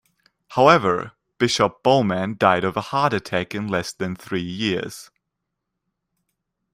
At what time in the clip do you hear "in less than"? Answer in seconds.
3.53-4.15